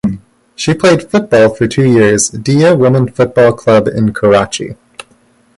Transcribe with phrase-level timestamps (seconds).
[0.55, 4.75] She played football for two years Diya Women Football Club in Karachi.